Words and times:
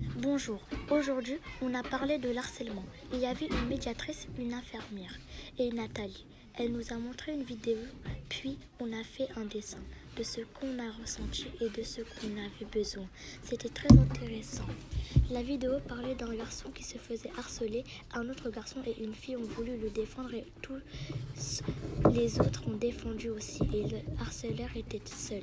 Bonjour, 0.00 0.60
aujourd'hui 0.90 1.38
on 1.62 1.74
a 1.74 1.82
parlé 1.82 2.18
de 2.18 2.30
l'harcèlement. 2.30 2.84
Il 3.12 3.20
y 3.20 3.26
avait 3.26 3.46
une 3.46 3.68
médiatrice, 3.68 4.28
une 4.38 4.54
infirmière 4.54 5.14
et 5.58 5.70
Nathalie. 5.70 6.26
Elle 6.54 6.72
nous 6.72 6.92
a 6.92 6.96
montré 6.96 7.32
une 7.32 7.42
vidéo, 7.42 7.78
puis 8.28 8.58
on 8.80 8.92
a 8.92 9.02
fait 9.04 9.28
un 9.36 9.44
dessin 9.44 9.78
de 10.16 10.22
ce 10.22 10.40
qu'on 10.40 10.78
a 10.78 10.90
ressenti 11.00 11.46
et 11.60 11.68
de 11.68 11.82
ce 11.82 12.00
qu'on 12.00 12.32
avait 12.32 12.70
besoin. 12.72 13.06
C'était 13.42 13.68
très 13.68 13.92
intéressant. 13.92 14.66
La 15.30 15.42
vidéo 15.42 15.72
parlait 15.86 16.14
d'un 16.14 16.34
garçon 16.34 16.70
qui 16.70 16.84
se 16.84 16.98
faisait 16.98 17.30
harceler. 17.38 17.84
Un 18.12 18.28
autre 18.28 18.50
garçon 18.50 18.80
et 18.86 19.02
une 19.02 19.14
fille 19.14 19.36
ont 19.36 19.42
voulu 19.42 19.76
le 19.76 19.90
défendre 19.90 20.34
et 20.34 20.46
tous 20.60 20.80
les 22.12 22.40
autres 22.40 22.66
ont 22.68 22.76
défendu 22.76 23.30
aussi. 23.30 23.62
Et 23.72 23.84
le 23.84 23.98
harceleur 24.20 24.68
était 24.76 25.00
seul. 25.04 25.42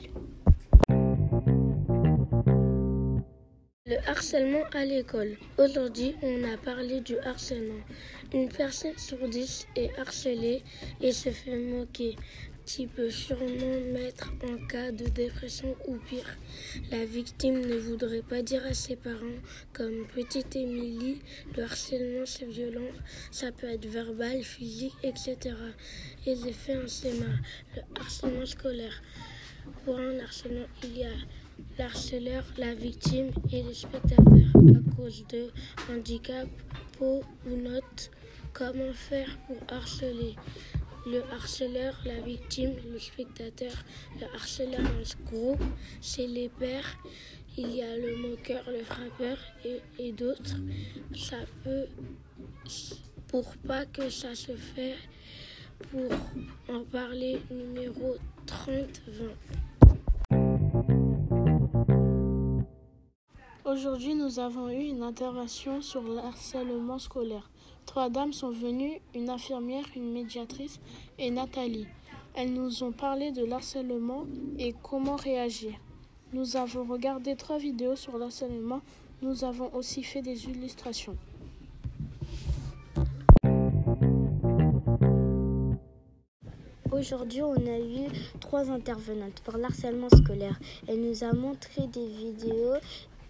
Le 3.89 3.95
harcèlement 4.05 4.63
à 4.73 4.83
l'école. 4.83 5.37
Aujourd'hui, 5.57 6.13
on 6.21 6.43
a 6.43 6.57
parlé 6.57 6.99
du 6.99 7.17
harcèlement. 7.19 7.79
Une 8.33 8.49
personne 8.49 8.97
sur 8.97 9.29
dix 9.29 9.65
est 9.77 9.97
harcelée 9.97 10.61
et 10.99 11.13
se 11.13 11.29
fait 11.29 11.55
moquer, 11.55 12.17
qui 12.65 12.85
peut 12.85 13.09
sûrement 13.09 13.79
mettre 13.93 14.33
en 14.43 14.57
cas 14.67 14.91
de 14.91 15.05
dépression 15.05 15.73
ou 15.87 15.95
pire. 16.09 16.37
La 16.91 17.05
victime 17.05 17.61
ne 17.61 17.77
voudrait 17.77 18.23
pas 18.23 18.41
dire 18.41 18.65
à 18.65 18.73
ses 18.73 18.97
parents, 18.97 19.39
comme 19.71 20.05
petite 20.13 20.57
Émilie, 20.57 21.21
le 21.55 21.63
harcèlement 21.63 22.25
c'est 22.25 22.45
violent, 22.45 22.91
ça 23.31 23.53
peut 23.53 23.69
être 23.69 23.85
verbal, 23.85 24.43
physique, 24.43 24.95
etc. 25.01 25.55
Et 26.25 26.35
les 26.35 26.51
faits 26.51 26.83
en 26.83 26.87
schéma, 26.89 27.31
le 27.73 27.81
harcèlement 28.01 28.45
scolaire. 28.45 29.01
Pour 29.85 29.97
un 29.97 30.19
harcèlement, 30.19 30.67
il 30.83 30.97
y 30.97 31.03
a 31.05 31.11
l'harceleur, 31.77 32.43
la 32.57 32.73
victime 32.73 33.31
et 33.51 33.63
le 33.63 33.73
spectateur 33.73 34.45
à 34.55 34.95
cause 34.95 35.25
de 35.27 35.49
handicap, 35.91 36.47
peau 36.97 37.21
ou 37.45 37.55
note. 37.55 38.11
Comment 38.53 38.93
faire 38.93 39.37
pour 39.45 39.57
harceler? 39.69 40.35
Le 41.05 41.21
harceleur, 41.31 41.95
la 42.05 42.19
victime, 42.21 42.73
le 42.91 42.99
spectateur, 42.99 43.71
le 44.19 44.25
harceleur 44.35 44.81
en 44.81 45.31
groupe, 45.31 45.63
c'est 46.01 46.27
les 46.27 46.49
pères, 46.49 46.97
il 47.57 47.75
y 47.75 47.81
a 47.81 47.95
le 47.97 48.17
moqueur, 48.17 48.63
le 48.69 48.83
frappeur 48.83 49.37
et, 49.63 49.79
et 49.99 50.11
d'autres. 50.11 50.57
Ça 51.15 51.37
peut, 51.63 51.85
pour 53.27 53.55
pas 53.67 53.85
que 53.85 54.09
ça 54.09 54.35
se 54.35 54.55
fait, 54.55 54.95
pour 55.91 56.11
en 56.75 56.83
parler, 56.83 57.39
numéro 57.51 58.15
3020. 58.45 59.66
Aujourd'hui, 63.69 64.15
nous 64.15 64.39
avons 64.39 64.69
eu 64.69 64.81
une 64.81 65.03
intervention 65.03 65.81
sur 65.81 66.01
le 66.01 66.19
harcèlement 66.19 66.99
scolaire. 66.99 67.49
Trois 67.85 68.09
dames 68.09 68.31
sont 68.31 68.49
venues, 68.49 69.01
une 69.13 69.29
infirmière, 69.29 69.83
une 69.93 70.13
médiatrice 70.13 70.79
et 71.19 71.31
Nathalie. 71.31 71.85
Elles 72.33 72.53
nous 72.53 72.83
ont 72.83 72.93
parlé 72.93 73.33
de 73.33 73.43
l'harcèlement 73.43 74.25
et 74.57 74.73
comment 74.81 75.17
réagir. 75.17 75.73
Nous 76.31 76.55
avons 76.55 76.85
regardé 76.85 77.35
trois 77.35 77.57
vidéos 77.57 77.97
sur 77.97 78.17
l'harcèlement. 78.17 78.79
Nous 79.21 79.43
avons 79.43 79.69
aussi 79.75 80.01
fait 80.01 80.21
des 80.21 80.45
illustrations. 80.45 81.17
Aujourd'hui, 86.89 87.41
on 87.41 87.53
a 87.53 87.79
eu 87.79 88.07
trois 88.39 88.71
intervenantes 88.71 89.41
pour 89.43 89.57
l'harcèlement 89.57 90.07
scolaire. 90.09 90.57
Elle 90.87 91.01
nous 91.01 91.25
a 91.25 91.33
montré 91.33 91.85
des 91.87 92.07
vidéos 92.07 92.77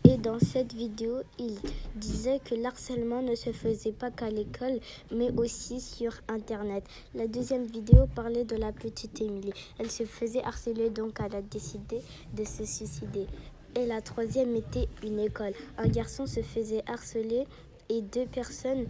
et 0.08 0.18
dans 0.18 0.40
cette 0.40 0.74
vidéo, 0.74 1.18
il 1.38 1.58
disait 1.96 2.40
que 2.40 2.56
l'harcèlement 2.56 3.22
ne 3.22 3.36
se 3.36 3.52
faisait 3.52 3.92
pas 3.92 4.10
qu'à 4.10 4.30
l'école, 4.30 4.80
mais 5.12 5.32
aussi 5.36 5.82
sur 5.82 6.14
Internet. 6.30 6.86
La 7.14 7.28
deuxième 7.28 7.66
vidéo 7.66 8.08
parlait 8.16 8.46
de 8.46 8.56
la 8.56 8.72
petite 8.72 9.20
Émilie. 9.20 9.52
Elle 9.80 9.92
se 9.92 10.06
faisait 10.06 10.44
harceler, 10.44 10.90
donc 10.90 11.18
elle 11.20 11.36
a 11.36 11.42
décidé 11.42 12.00
de 12.34 12.46
se 12.46 12.64
suicider. 12.64 13.28
Et 13.76 13.86
la 13.86 14.00
troisième 14.00 14.56
était 14.56 14.88
une 15.04 15.20
école. 15.20 15.54
Un 15.78 15.90
garçon 15.90 16.26
se 16.26 16.42
faisait 16.42 16.84
harceler 16.88 17.46
et 17.90 18.02
deux 18.02 18.28
personnes 18.28 18.86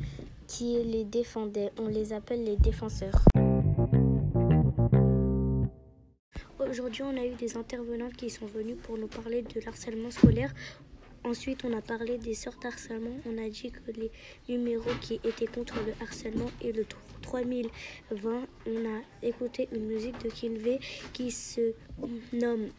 qui 0.47 0.83
les 0.83 1.03
défendaient. 1.03 1.71
On 1.79 1.87
les 1.87 2.13
appelle 2.13 2.43
les 2.43 2.57
défenseurs. 2.57 3.25
Aujourd'hui, 6.69 7.03
on 7.03 7.17
a 7.17 7.25
eu 7.25 7.33
des 7.35 7.55
intervenantes 7.55 8.13
qui 8.13 8.29
sont 8.29 8.45
venues 8.45 8.75
pour 8.75 8.97
nous 8.97 9.07
parler 9.07 9.41
de 9.41 9.61
l'harcèlement 9.65 10.11
scolaire. 10.11 10.53
Ensuite, 11.27 11.65
on 11.65 11.73
a 11.73 11.81
parlé 11.81 12.17
des 12.17 12.33
sortes 12.33 12.61
d'harcèlement. 12.63 13.17
On 13.25 13.37
a 13.37 13.49
dit 13.49 13.69
que 13.69 13.91
les 13.91 14.09
numéros 14.47 14.95
qui 15.01 15.15
étaient 15.25 15.45
contre 15.45 15.75
le 15.85 15.91
harcèlement 16.01 16.49
et 16.61 16.71
le 16.71 16.85
3020, 17.21 18.47
on 18.65 18.85
a 18.85 19.01
écouté 19.21 19.67
une 19.73 19.87
musique 19.87 20.17
de 20.23 20.29
Kinvey 20.29 20.79
qui 21.11 21.31
se 21.31 21.73
nomme 22.31 22.69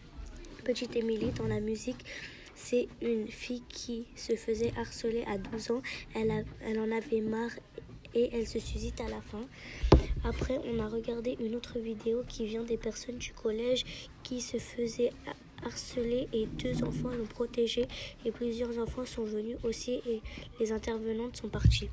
Petite 0.64 0.96
Émilie 0.96 1.30
dans 1.32 1.46
la 1.46 1.60
musique. 1.60 2.02
C'est 2.54 2.88
une 3.02 3.28
fille 3.28 3.64
qui 3.68 4.06
se 4.16 4.34
faisait 4.34 4.72
harceler 4.78 5.24
à 5.26 5.36
12 5.36 5.70
ans. 5.72 5.82
Elle, 6.14 6.30
a, 6.30 6.40
elle 6.62 6.80
en 6.80 6.90
avait 6.90 7.20
marre 7.20 7.52
et 8.14 8.30
elle 8.32 8.46
se 8.46 8.58
suscite 8.58 8.98
à 9.02 9.10
la 9.10 9.20
fin. 9.20 9.46
Après, 10.24 10.58
on 10.64 10.78
a 10.78 10.88
regardé 10.88 11.36
une 11.38 11.54
autre 11.54 11.78
vidéo 11.78 12.22
qui 12.26 12.46
vient 12.46 12.64
des 12.64 12.78
personnes 12.78 13.18
du 13.18 13.34
collège 13.34 13.84
qui 14.22 14.40
se 14.40 14.56
faisaient 14.56 15.12
harcelés 15.64 16.28
et 16.32 16.46
deux 16.46 16.82
enfants 16.84 17.10
l'ont 17.10 17.26
protégé 17.26 17.86
et 18.24 18.30
plusieurs 18.30 18.78
enfants 18.78 19.04
sont 19.04 19.24
venus 19.24 19.56
aussi 19.62 20.00
et 20.06 20.20
les 20.60 20.72
intervenantes 20.72 21.36
sont 21.36 21.48
parties. 21.48 21.88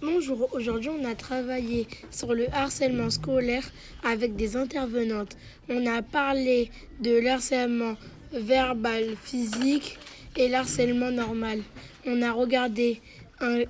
Bonjour, 0.00 0.48
aujourd'hui 0.52 0.90
on 0.90 1.04
a 1.04 1.14
travaillé 1.14 1.86
sur 2.10 2.34
le 2.34 2.52
harcèlement 2.52 3.10
scolaire 3.10 3.70
avec 4.04 4.36
des 4.36 4.56
intervenantes. 4.56 5.36
On 5.68 5.86
a 5.86 6.02
parlé 6.02 6.70
de 7.00 7.18
l'harcèlement 7.18 7.94
verbal, 8.32 9.16
physique 9.22 9.98
et 10.36 10.48
l'harcèlement 10.48 11.10
normal. 11.10 11.62
On 12.06 12.22
a 12.22 12.32
regardé 12.32 13.00
un, 13.40 13.62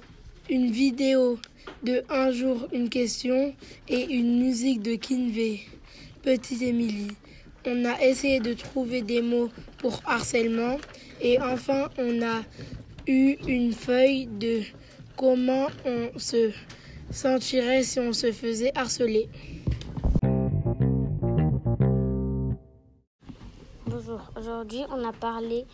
une 0.48 0.70
vidéo 0.70 1.38
de 1.82 2.02
Un 2.08 2.30
jour 2.30 2.66
une 2.72 2.88
question 2.88 3.54
et 3.88 4.04
une 4.12 4.40
musique 4.40 4.82
de 4.82 4.94
Kinvey. 4.94 5.60
Petite 6.22 6.62
Émilie. 6.62 7.12
On 7.66 7.84
a 7.84 8.00
essayé 8.02 8.40
de 8.40 8.52
trouver 8.54 9.02
des 9.02 9.22
mots 9.22 9.50
pour 9.78 10.00
harcèlement 10.04 10.78
et 11.20 11.40
enfin 11.40 11.88
on 11.98 12.22
a 12.22 12.42
eu 13.06 13.36
une 13.46 13.72
feuille 13.72 14.26
de 14.26 14.62
comment 15.16 15.68
on 15.84 16.18
se 16.18 16.50
sentirait 17.10 17.82
si 17.82 18.00
on 18.00 18.12
se 18.12 18.32
faisait 18.32 18.72
harceler. 18.76 19.28
Bonjour, 23.86 24.20
aujourd'hui 24.36 24.80
on 24.90 25.04
a 25.06 25.12
parlé 25.12 25.64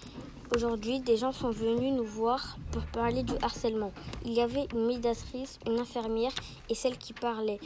Aujourd'hui, 0.54 1.00
des 1.00 1.16
gens 1.16 1.32
sont 1.32 1.50
venus 1.50 1.92
nous 1.92 2.04
voir 2.04 2.59
pour 2.70 2.84
parler 2.87 3.25
du 3.25 3.32
harcèlement. 3.42 3.91
Il 4.25 4.34
y 4.34 4.41
avait 4.41 4.69
une 4.72 4.87
médiatrice, 4.87 5.59
une 5.66 5.81
infirmière 5.81 6.31
et 6.70 6.76
celle 6.76 6.97
qui 6.97 7.12
parlait. 7.12 7.59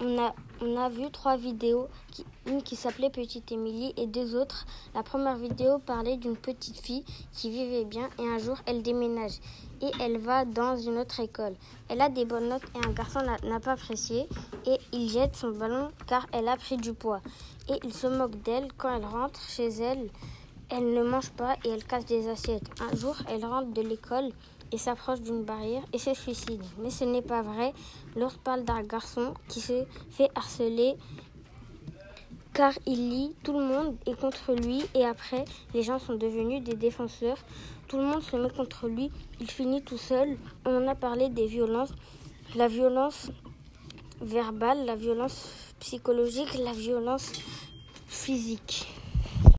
On, 0.00 0.76
a, 0.76 0.88
vu 0.88 1.08
trois 1.12 1.36
vidéos, 1.36 1.86
une 2.46 2.64
qui 2.64 2.74
s'appelait 2.74 3.10
Petite 3.10 3.52
Émilie 3.52 3.94
et 3.96 4.08
deux 4.08 4.34
autres. 4.34 4.66
La 4.92 5.04
première 5.04 5.36
vidéo 5.36 5.78
parlait 5.78 6.16
d'une 6.16 6.36
petite 6.36 6.80
fille 6.80 7.04
qui 7.32 7.48
vivait 7.50 7.84
bien 7.84 8.08
et 8.18 8.26
un 8.26 8.38
jour 8.38 8.56
elle 8.66 8.82
déménage 8.82 9.38
et 9.80 9.90
elle 10.00 10.18
va 10.18 10.44
dans 10.44 10.76
une 10.76 10.98
autre 10.98 11.20
école. 11.20 11.54
Elle 11.88 12.00
a 12.00 12.08
des 12.08 12.24
bonnes 12.24 12.48
notes 12.48 12.66
et 12.74 12.88
un 12.88 12.92
garçon 12.92 13.20
n'a 13.20 13.60
pas 13.60 13.72
apprécié 13.72 14.26
et 14.66 14.78
il 14.92 15.08
jette 15.08 15.36
son 15.36 15.50
ballon 15.50 15.92
car 16.08 16.26
elle 16.32 16.48
a 16.48 16.56
pris 16.56 16.76
du 16.76 16.92
poids. 16.92 17.20
Et 17.68 17.78
il 17.84 17.94
se 17.94 18.08
moque 18.08 18.42
d'elle 18.42 18.68
quand 18.76 18.96
elle 18.96 19.06
rentre 19.06 19.40
chez 19.48 19.68
elle. 19.68 20.10
Elle 20.70 20.92
ne 20.94 21.02
mange 21.02 21.30
pas 21.30 21.56
et 21.64 21.68
elle 21.70 21.84
casse 21.84 22.06
des 22.06 22.28
assiettes. 22.28 22.70
Un 22.80 22.94
jour, 22.96 23.16
elle 23.28 23.44
rentre 23.44 23.72
de 23.72 23.82
l'école 23.82 24.30
et 24.72 24.78
s'approche 24.78 25.20
d'une 25.20 25.42
barrière 25.42 25.82
et 25.92 25.98
se 25.98 26.14
suicide. 26.14 26.62
Mais 26.78 26.90
ce 26.90 27.04
n'est 27.04 27.22
pas 27.22 27.42
vrai. 27.42 27.72
L'autre 28.16 28.38
parle 28.38 28.64
d'un 28.64 28.82
garçon 28.82 29.34
qui 29.48 29.60
se 29.60 29.84
fait 30.10 30.30
harceler 30.34 30.96
car 32.52 32.72
il 32.86 33.10
lit, 33.10 33.34
tout 33.42 33.52
le 33.52 33.64
monde 33.64 33.96
est 34.06 34.18
contre 34.18 34.54
lui 34.54 34.84
et 34.94 35.04
après 35.04 35.44
les 35.72 35.82
gens 35.82 35.98
sont 35.98 36.14
devenus 36.14 36.62
des 36.62 36.74
défenseurs. 36.74 37.38
Tout 37.88 37.96
le 37.96 38.04
monde 38.04 38.22
se 38.22 38.36
met 38.36 38.50
contre 38.50 38.86
lui, 38.86 39.10
il 39.40 39.50
finit 39.50 39.82
tout 39.82 39.98
seul. 39.98 40.36
On 40.64 40.86
a 40.86 40.94
parlé 40.94 41.28
des 41.28 41.46
violences, 41.46 41.92
la 42.54 42.68
violence 42.68 43.30
verbale, 44.20 44.84
la 44.84 44.94
violence 44.94 45.50
psychologique, 45.80 46.54
la 46.62 46.72
violence 46.72 47.32
physique. 48.06 48.86